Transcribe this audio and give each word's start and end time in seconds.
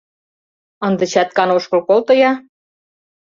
—Ынде 0.87 1.05
чаткан 1.13 1.49
ошкыл 1.57 1.81
колто-я! 1.87 2.31